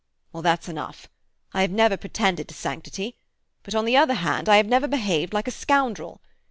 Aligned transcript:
Well, 0.33 0.41
that's 0.41 0.67
enough. 0.67 1.09
I 1.53 1.61
have 1.61 1.69
never 1.69 1.95
pretended 1.95 2.47
to 2.47 2.55
sanctity; 2.55 3.17
but, 3.61 3.75
on 3.75 3.85
the 3.85 3.97
other 3.97 4.15
hand, 4.15 4.49
I 4.49 4.57
have 4.57 4.65
never 4.65 4.87
behaved 4.87 5.31
like 5.31 5.47
a 5.47 5.51
scoundrel. 5.51 6.23